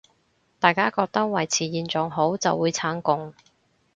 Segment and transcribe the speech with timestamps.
[0.59, 3.35] 大家覺得維持現狀好，就會撐共